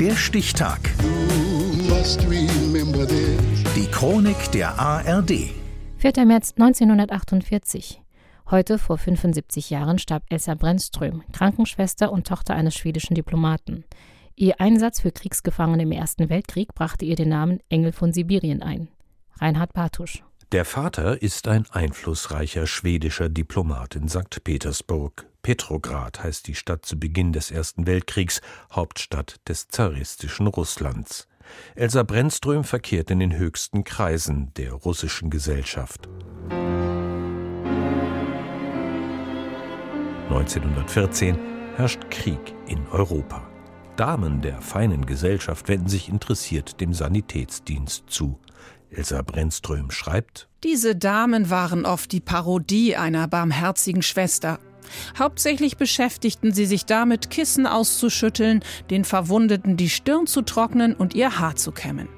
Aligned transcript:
Der 0.00 0.14
Stichtag. 0.14 0.78
Die 3.74 3.86
Chronik 3.90 4.52
der 4.52 4.78
ARD. 4.78 5.50
4. 5.96 6.24
März 6.24 6.54
1948. 6.56 8.00
Heute 8.48 8.78
vor 8.78 8.96
75 8.96 9.70
Jahren 9.70 9.98
starb 9.98 10.22
Elsa 10.28 10.54
Brännström, 10.54 11.24
Krankenschwester 11.32 12.12
und 12.12 12.28
Tochter 12.28 12.54
eines 12.54 12.76
schwedischen 12.76 13.16
Diplomaten. 13.16 13.82
Ihr 14.36 14.60
Einsatz 14.60 15.00
für 15.00 15.10
Kriegsgefangene 15.10 15.82
im 15.82 15.90
Ersten 15.90 16.28
Weltkrieg 16.28 16.74
brachte 16.74 17.04
ihr 17.04 17.16
den 17.16 17.30
Namen 17.30 17.58
Engel 17.68 17.90
von 17.90 18.12
Sibirien 18.12 18.62
ein. 18.62 18.86
Reinhard 19.40 19.72
Bartusch. 19.72 20.22
Der 20.52 20.64
Vater 20.64 21.20
ist 21.20 21.48
ein 21.48 21.66
einflussreicher 21.72 22.68
schwedischer 22.68 23.28
Diplomat 23.28 23.96
in 23.96 24.08
St. 24.08 24.44
Petersburg. 24.44 25.26
Petrograd 25.48 26.22
heißt 26.22 26.46
die 26.46 26.54
Stadt 26.54 26.84
zu 26.84 27.00
Beginn 27.00 27.32
des 27.32 27.50
Ersten 27.50 27.86
Weltkriegs, 27.86 28.42
Hauptstadt 28.70 29.36
des 29.48 29.66
zaristischen 29.68 30.46
Russlands. 30.46 31.26
Elsa 31.74 32.02
Brennström 32.02 32.64
verkehrt 32.64 33.10
in 33.10 33.18
den 33.18 33.34
höchsten 33.34 33.82
Kreisen 33.82 34.52
der 34.58 34.74
russischen 34.74 35.30
Gesellschaft. 35.30 36.06
1914 40.28 41.38
herrscht 41.76 42.10
Krieg 42.10 42.54
in 42.66 42.86
Europa. 42.88 43.48
Damen 43.96 44.42
der 44.42 44.60
feinen 44.60 45.06
Gesellschaft 45.06 45.66
wenden 45.68 45.88
sich 45.88 46.10
interessiert 46.10 46.78
dem 46.82 46.92
Sanitätsdienst 46.92 48.04
zu. 48.08 48.38
Elsa 48.90 49.22
Brennström 49.22 49.90
schreibt: 49.90 50.50
Diese 50.62 50.94
Damen 50.94 51.48
waren 51.48 51.86
oft 51.86 52.12
die 52.12 52.20
Parodie 52.20 52.96
einer 52.96 53.28
barmherzigen 53.28 54.02
Schwester. 54.02 54.58
Hauptsächlich 55.18 55.76
beschäftigten 55.76 56.52
sie 56.52 56.66
sich 56.66 56.86
damit, 56.86 57.30
Kissen 57.30 57.66
auszuschütteln, 57.66 58.62
den 58.90 59.04
Verwundeten 59.04 59.76
die 59.76 59.90
Stirn 59.90 60.26
zu 60.26 60.42
trocknen 60.42 60.94
und 60.94 61.14
ihr 61.14 61.38
Haar 61.38 61.56
zu 61.56 61.72
kämmen. 61.72 62.08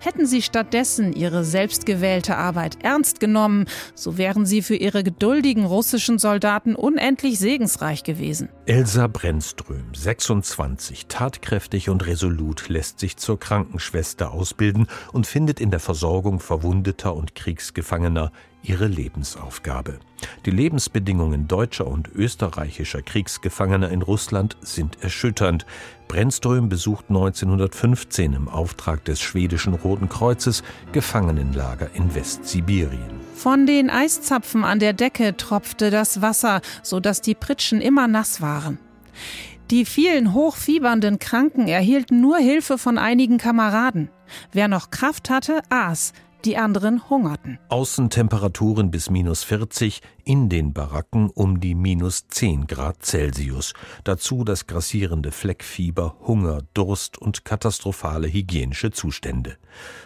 Hätten 0.00 0.26
sie 0.26 0.42
stattdessen 0.42 1.12
ihre 1.12 1.44
selbstgewählte 1.44 2.36
Arbeit 2.36 2.78
ernst 2.82 3.20
genommen, 3.20 3.66
so 3.94 4.18
wären 4.18 4.46
sie 4.46 4.62
für 4.62 4.76
ihre 4.76 5.02
geduldigen 5.02 5.64
russischen 5.64 6.18
Soldaten 6.18 6.74
unendlich 6.74 7.38
segensreich 7.38 8.04
gewesen. 8.04 8.48
Elsa 8.66 9.06
Brennström, 9.06 9.94
26, 9.94 11.06
tatkräftig 11.06 11.88
und 11.88 12.06
resolut, 12.06 12.68
lässt 12.68 13.00
sich 13.00 13.16
zur 13.16 13.38
Krankenschwester 13.38 14.32
ausbilden 14.32 14.86
und 15.12 15.26
findet 15.26 15.60
in 15.60 15.70
der 15.70 15.80
Versorgung 15.80 16.40
Verwundeter 16.40 17.14
und 17.14 17.34
Kriegsgefangener 17.34 18.32
ihre 18.64 18.86
Lebensaufgabe. 18.86 19.98
Die 20.46 20.50
Lebensbedingungen 20.50 21.48
deutscher 21.48 21.86
und 21.86 22.08
österreichischer 22.08 23.02
Kriegsgefangener 23.02 23.90
in 23.90 24.02
Russland 24.02 24.56
sind 24.60 25.02
erschütternd. 25.02 25.66
Brennström 26.08 26.68
besucht 26.68 27.06
1915 27.08 28.32
im 28.32 28.48
Auftrag 28.48 29.04
des 29.04 29.20
schwedischen 29.20 29.74
Roten 29.74 30.08
Kreuzes 30.08 30.62
Gefangenenlager 30.92 31.90
in 31.94 32.14
Westsibirien. 32.14 33.20
Von 33.34 33.66
den 33.66 33.90
Eiszapfen 33.90 34.64
an 34.64 34.78
der 34.78 34.92
Decke 34.92 35.36
tropfte 35.36 35.90
das 35.90 36.22
Wasser, 36.22 36.60
so 36.82 37.00
dass 37.00 37.20
die 37.20 37.34
Pritschen 37.34 37.80
immer 37.80 38.08
nass 38.08 38.40
waren. 38.40 38.78
Die 39.70 39.86
vielen 39.86 40.34
hochfiebernden 40.34 41.18
Kranken 41.18 41.68
erhielten 41.68 42.20
nur 42.20 42.36
Hilfe 42.36 42.76
von 42.76 42.98
einigen 42.98 43.38
Kameraden. 43.38 44.10
Wer 44.52 44.68
noch 44.68 44.90
Kraft 44.90 45.30
hatte, 45.30 45.62
aß, 45.70 46.12
die 46.44 46.56
anderen 46.56 47.08
hungerten. 47.08 47.58
Außentemperaturen 47.68 48.90
bis 48.90 49.10
minus 49.10 49.44
40, 49.44 50.00
in 50.24 50.48
den 50.48 50.72
Baracken 50.72 51.30
um 51.30 51.60
die 51.60 51.74
minus 51.74 52.28
10 52.28 52.66
Grad 52.66 53.04
Celsius. 53.04 53.74
Dazu 54.04 54.44
das 54.44 54.66
grassierende 54.66 55.32
Fleckfieber, 55.32 56.16
Hunger, 56.26 56.60
Durst 56.74 57.18
und 57.18 57.44
katastrophale 57.44 58.32
hygienische 58.32 58.90
Zustände. 58.90 59.56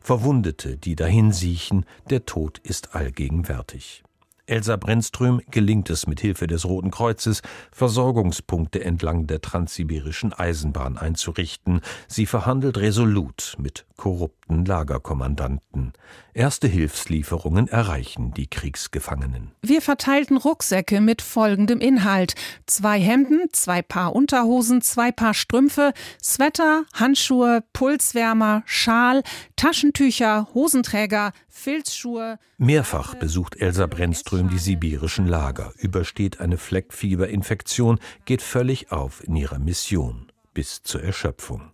Verwundete, 0.00 0.76
die 0.76 0.96
dahin 0.96 1.32
siechen, 1.32 1.86
der 2.10 2.26
Tod 2.26 2.58
ist 2.58 2.94
allgegenwärtig. 2.94 4.02
Elsa 4.46 4.76
Brennström 4.76 5.40
gelingt 5.50 5.88
es 5.88 6.08
mit 6.08 6.20
Hilfe 6.20 6.48
des 6.48 6.64
Roten 6.64 6.90
Kreuzes, 6.90 7.42
Versorgungspunkte 7.70 8.84
entlang 8.84 9.28
der 9.28 9.40
transsibirischen 9.40 10.32
Eisenbahn 10.32 10.98
einzurichten. 10.98 11.80
Sie 12.08 12.26
verhandelt 12.26 12.76
resolut 12.78 13.54
mit 13.58 13.86
korrupten 13.96 14.64
Lagerkommandanten. 14.64 15.92
Erste 16.34 16.66
Hilfslieferungen 16.66 17.68
erreichen 17.68 18.34
die 18.34 18.48
Kriegsgefangenen. 18.48 19.52
Wir 19.62 19.80
verteilten 19.80 20.36
Rucksäcke 20.36 21.00
mit 21.00 21.22
folgendem 21.22 21.78
Inhalt: 21.78 22.34
zwei 22.66 22.98
Hemden, 22.98 23.48
zwei 23.52 23.80
Paar 23.80 24.16
Unterhosen, 24.16 24.82
zwei 24.82 25.12
Paar 25.12 25.34
Strümpfe, 25.34 25.92
Sweater, 26.20 26.82
Handschuhe, 26.94 27.62
Pulswärmer, 27.72 28.64
Schal, 28.66 29.22
Taschentücher, 29.54 30.48
Hosenträger, 30.52 31.32
Filzschuhe. 31.52 32.38
Mehrfach 32.56 33.14
besucht 33.14 33.56
Elsa 33.56 33.86
Brennström 33.86 34.48
die 34.48 34.58
sibirischen 34.58 35.26
Lager, 35.26 35.72
übersteht 35.78 36.40
eine 36.40 36.56
Fleckfieberinfektion, 36.56 38.00
geht 38.24 38.42
völlig 38.42 38.90
auf 38.90 39.22
in 39.22 39.36
ihrer 39.36 39.58
Mission 39.58 40.32
bis 40.54 40.82
zur 40.82 41.02
Erschöpfung. 41.02 41.70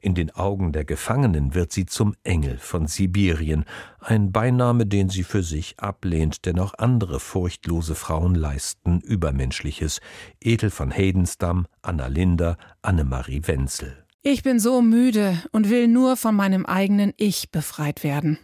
In 0.00 0.14
den 0.14 0.30
Augen 0.30 0.72
der 0.72 0.84
Gefangenen 0.84 1.54
wird 1.54 1.72
sie 1.72 1.86
zum 1.86 2.14
Engel 2.24 2.58
von 2.58 2.86
Sibirien, 2.86 3.64
ein 4.00 4.32
Beiname, 4.32 4.86
den 4.86 5.08
sie 5.08 5.22
für 5.22 5.42
sich 5.42 5.78
ablehnt, 5.78 6.44
denn 6.46 6.58
auch 6.58 6.74
andere 6.78 7.20
furchtlose 7.20 7.94
Frauen 7.94 8.34
leisten 8.34 9.00
Übermenschliches. 9.00 10.00
Ethel 10.40 10.70
von 10.70 10.92
Heidensdamm, 10.92 11.66
Anna 11.82 12.06
Linder, 12.06 12.56
Annemarie 12.82 13.42
Wenzel. 13.46 14.04
Ich 14.22 14.42
bin 14.42 14.60
so 14.60 14.82
müde 14.82 15.42
und 15.52 15.68
will 15.68 15.88
nur 15.88 16.16
von 16.16 16.34
meinem 16.34 16.64
eigenen 16.64 17.12
Ich 17.16 17.50
befreit 17.50 18.04
werden. 18.04 18.38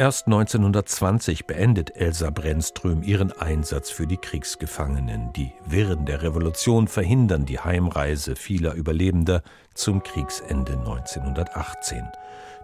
Erst 0.00 0.28
1920 0.28 1.44
beendet 1.44 1.94
Elsa 1.94 2.30
Brennström 2.30 3.02
ihren 3.02 3.32
Einsatz 3.32 3.90
für 3.90 4.06
die 4.06 4.16
Kriegsgefangenen. 4.16 5.30
Die 5.34 5.52
Wirren 5.66 6.06
der 6.06 6.22
Revolution 6.22 6.88
verhindern 6.88 7.44
die 7.44 7.58
Heimreise 7.58 8.34
vieler 8.34 8.72
Überlebender 8.72 9.42
zum 9.74 10.02
Kriegsende 10.02 10.72
1918. 10.72 12.08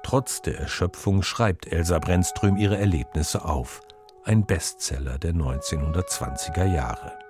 Trotz 0.03 0.41
der 0.41 0.59
Erschöpfung 0.61 1.23
schreibt 1.23 1.71
Elsa 1.71 1.99
Brennström 1.99 2.57
ihre 2.57 2.79
Erlebnisse 2.79 3.45
auf. 3.45 3.83
Ein 4.25 4.47
Bestseller 4.47 5.19
der 5.19 5.35
1920er 5.35 6.65
Jahre. 6.65 7.26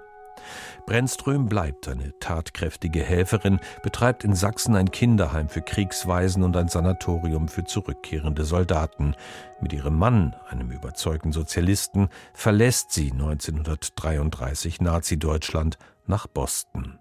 Brennström 0.86 1.46
bleibt 1.46 1.88
eine 1.88 2.18
tatkräftige 2.20 3.02
Helferin, 3.02 3.58
betreibt 3.82 4.22
in 4.22 4.34
Sachsen 4.34 4.76
ein 4.76 4.90
Kinderheim 4.90 5.48
für 5.48 5.62
Kriegsweisen 5.62 6.44
und 6.44 6.56
ein 6.56 6.68
Sanatorium 6.68 7.48
für 7.48 7.64
zurückkehrende 7.64 8.44
Soldaten. 8.44 9.16
Mit 9.60 9.72
ihrem 9.72 9.98
Mann, 9.98 10.36
einem 10.48 10.70
überzeugten 10.70 11.32
Sozialisten, 11.32 12.08
verlässt 12.34 12.92
sie 12.92 13.10
1933 13.10 14.80
Nazi-Deutschland 14.80 15.78
nach 16.06 16.28
Boston. 16.28 16.98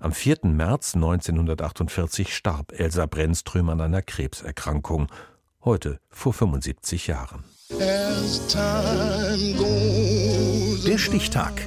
Am 0.00 0.12
4. 0.12 0.38
März 0.44 0.94
1948 0.94 2.34
starb 2.34 2.72
Elsa 2.78 3.06
Brennström 3.06 3.68
an 3.68 3.80
einer 3.80 4.02
Krebserkrankung, 4.02 5.08
heute 5.64 5.98
vor 6.08 6.32
75 6.32 7.08
Jahren. 7.08 7.42
Der 10.86 10.98
Stichtag 10.98 11.66